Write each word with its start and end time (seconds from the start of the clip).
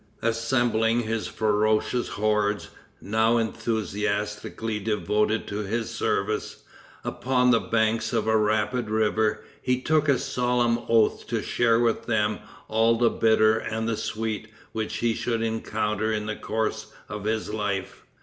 Assembling 0.23 1.01
his 1.01 1.27
ferocious 1.27 2.07
hordes, 2.07 2.69
now 2.99 3.37
enthusiastically 3.37 4.79
devoted 4.79 5.45
to 5.45 5.57
his 5.59 5.91
service, 5.91 6.63
upon 7.03 7.51
the 7.51 7.59
banks 7.59 8.11
of 8.11 8.25
a 8.25 8.35
rapid 8.35 8.89
river, 8.89 9.43
he 9.61 9.79
took 9.79 10.09
a 10.09 10.17
solemn 10.17 10.79
oath 10.89 11.27
to 11.27 11.43
share 11.43 11.79
with 11.79 12.07
them 12.07 12.39
all 12.67 12.97
the 12.97 13.11
bitter 13.11 13.59
and 13.59 13.87
the 13.87 13.95
sweet 13.95 14.47
which 14.71 14.95
he 14.95 15.13
should 15.13 15.43
encounter 15.43 16.11
in 16.11 16.25
the 16.25 16.35
course 16.35 16.87
of 17.07 17.25
his 17.25 17.53
life. 17.53 18.03